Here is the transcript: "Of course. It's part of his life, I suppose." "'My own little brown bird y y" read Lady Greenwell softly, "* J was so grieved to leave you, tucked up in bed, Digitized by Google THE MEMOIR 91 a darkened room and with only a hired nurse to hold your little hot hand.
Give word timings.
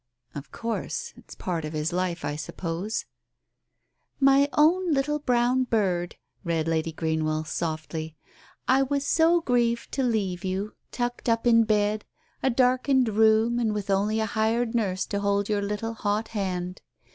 "Of 0.33 0.51
course. 0.51 1.13
It's 1.15 1.35
part 1.35 1.63
of 1.63 1.73
his 1.73 1.93
life, 1.93 2.25
I 2.25 2.35
suppose." 2.35 3.05
"'My 4.19 4.49
own 4.53 4.91
little 4.91 5.19
brown 5.19 5.65
bird 5.65 6.15
y 6.17 6.17
y" 6.19 6.33
read 6.55 6.67
Lady 6.67 6.91
Greenwell 6.91 7.43
softly, 7.43 8.15
"* 8.57 8.67
J 8.67 8.81
was 8.81 9.05
so 9.05 9.41
grieved 9.41 9.91
to 9.91 10.01
leave 10.01 10.43
you, 10.43 10.73
tucked 10.91 11.29
up 11.29 11.45
in 11.45 11.65
bed, 11.65 11.99
Digitized 11.99 12.41
by 12.41 12.41
Google 12.41 12.41
THE 12.41 12.41
MEMOIR 12.41 12.47
91 12.47 12.51
a 12.51 12.55
darkened 12.55 13.09
room 13.09 13.59
and 13.59 13.73
with 13.75 13.89
only 13.91 14.19
a 14.19 14.25
hired 14.25 14.73
nurse 14.73 15.05
to 15.05 15.19
hold 15.19 15.47
your 15.47 15.61
little 15.61 15.93
hot 15.93 16.29
hand. 16.29 16.81